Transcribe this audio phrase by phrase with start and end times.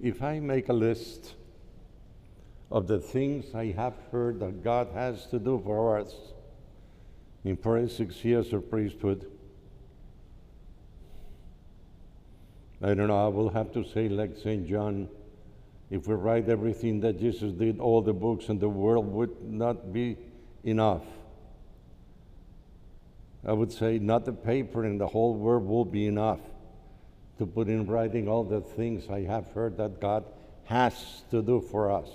[0.00, 1.34] If I make a list
[2.70, 6.14] of the things I have heard that God has to do for us
[7.44, 9.30] in 46 years of priesthood,
[12.82, 14.68] I don't know, I will have to say, like St.
[14.68, 15.08] John,
[15.90, 19.94] if we write everything that Jesus did, all the books in the world would not
[19.94, 20.18] be
[20.62, 21.04] enough.
[23.46, 26.40] I would say, not the paper in the whole world will be enough
[27.38, 30.24] to put in writing all the things I have heard that God
[30.64, 32.08] has to do for us.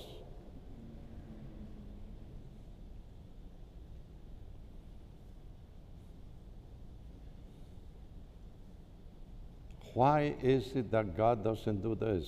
[9.93, 12.25] Why is it that God doesn't do this?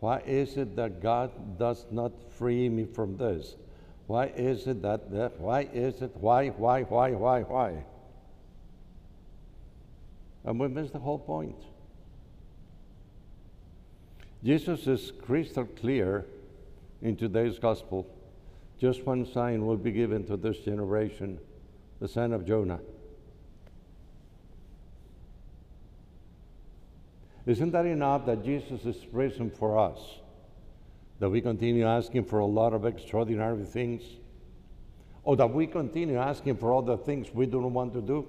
[0.00, 3.54] Why is it that God does not free me from this?
[4.06, 7.84] Why is it that, that why is it, why, why, why, why, why?
[10.44, 11.56] And we miss the whole point.
[14.44, 16.26] Jesus is crystal clear
[17.00, 18.06] in today's gospel.
[18.78, 21.38] Just one sign will be given to this generation
[22.00, 22.80] the sign of Jonah.
[27.46, 29.98] Isn't that enough that Jesus is risen for us?
[31.20, 34.02] That we continue asking for a lot of extraordinary things?
[35.22, 38.26] Or that we continue asking for all the things we don't want to do?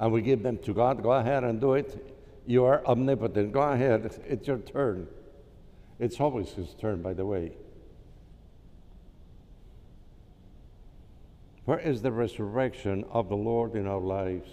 [0.00, 2.16] And we give them to God, go ahead and do it.
[2.46, 3.52] You are omnipotent.
[3.52, 5.06] Go ahead, it's your turn.
[5.98, 7.52] It's always his turn, by the way.
[11.66, 14.48] Where is the resurrection of the Lord in our lives?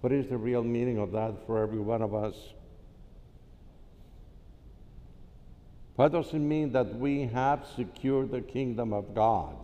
[0.00, 2.34] What is the real meaning of that for every one of us?
[5.96, 9.56] What does it mean that we have secured the kingdom of God?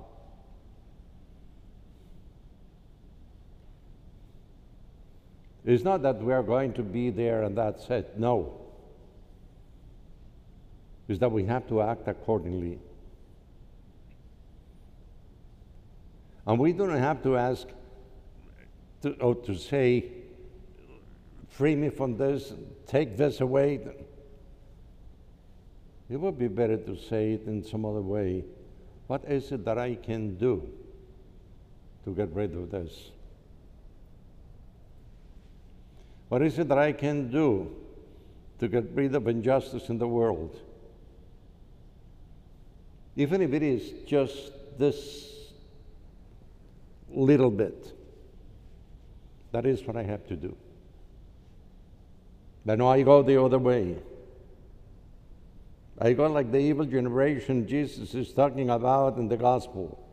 [5.64, 8.18] It's not that we are going to be there and that's it.
[8.18, 8.60] No.
[11.08, 12.78] It's that we have to act accordingly.
[16.46, 17.66] And we don't have to ask
[19.02, 20.10] to, or to say,
[21.48, 22.52] free me from this,
[22.86, 23.80] take this away.
[26.10, 28.44] It would be better to say it in some other way.
[29.06, 30.68] What is it that I can do
[32.04, 33.10] to get rid of this?
[36.34, 37.70] What is it that I can do
[38.58, 40.60] to get rid of injustice in the world?
[43.14, 45.52] Even if it is just this
[47.08, 47.92] little bit,
[49.52, 50.56] that is what I have to do.
[52.66, 53.96] But Then I go the other way.
[56.00, 60.04] I go like the evil generation Jesus is talking about in the gospel.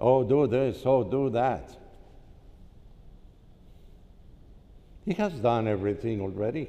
[0.00, 1.80] Oh, do this, oh, do that.
[5.04, 6.68] He has done everything already.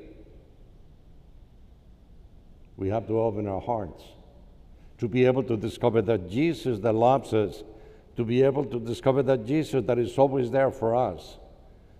[2.77, 4.03] We have to open our hearts
[4.97, 7.63] to be able to discover that Jesus that loves us,
[8.15, 11.37] to be able to discover that Jesus that is always there for us,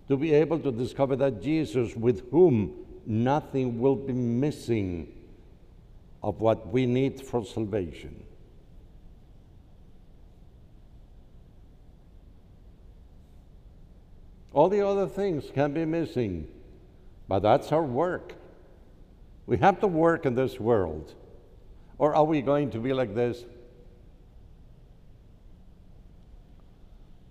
[0.08, 2.74] to be able to discover that Jesus with whom
[3.06, 5.12] nothing will be missing
[6.24, 8.24] of what we need for salvation.
[14.56, 16.48] All the other things can be missing,
[17.28, 18.36] but that's our work.
[19.48, 21.14] We have to work in this world.
[21.98, 23.44] Or are we going to be like this?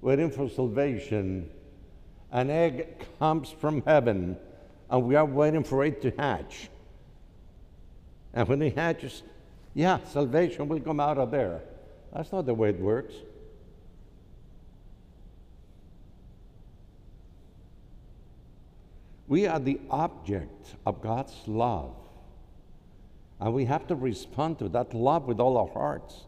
[0.03, 1.49] Waiting for salvation.
[2.31, 4.37] An egg comes from heaven,
[4.91, 6.69] and we are waiting for it to hatch.
[8.35, 9.23] And when it hatches,
[9.73, 11.63] yeah, salvation will come out of there.
[12.13, 13.15] That's not the way it works.
[19.27, 21.95] We are the object of God's love.
[23.41, 26.25] And we have to respond to that love with all our hearts.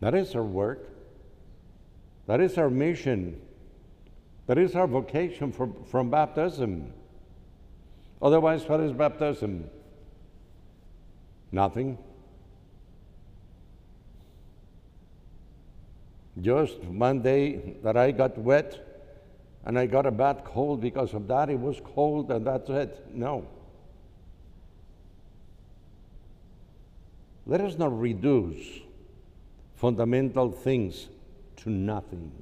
[0.00, 0.88] That is our work.
[2.26, 3.40] That is our mission.
[4.46, 6.92] That is our vocation for, from baptism.
[8.22, 9.68] Otherwise, what is baptism?
[11.52, 11.98] Nothing.
[16.40, 18.89] Just one day that I got wet
[19.64, 21.50] and I got a bad cold because of that.
[21.50, 23.14] It was cold and that's it.
[23.14, 23.46] No.
[27.46, 28.80] Let us not reduce
[29.76, 31.08] fundamental things
[31.56, 32.32] to nothing.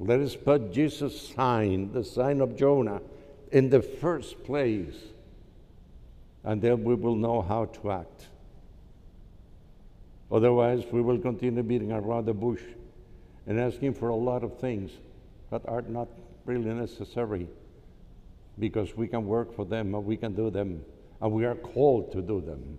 [0.00, 3.00] Let us put Jesus' sign, the sign of Jonah,
[3.52, 4.96] in the first place,
[6.42, 8.26] and then we will know how to act.
[10.30, 12.60] Otherwise, we will continue beating around the bush
[13.46, 14.90] and asking for a lot of things
[15.50, 16.08] that are not
[16.44, 17.48] really necessary
[18.58, 20.82] because we can work for them and we can do them
[21.20, 22.78] and we are called to do them.